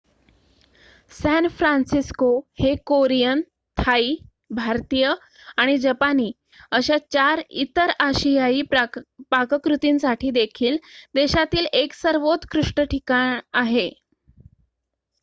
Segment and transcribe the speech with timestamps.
[1.11, 3.41] San Francisco हे Korean
[3.77, 4.15] Thai
[4.53, 5.07] भारतीय
[5.57, 6.31] आणि जपानी
[6.71, 6.97] अशा
[7.57, 10.77] इतर आशियाई पाककृतींसाठी देखील
[11.15, 13.89] देशातील 1 सर्वोत्कृष्ट ठिकाण आहे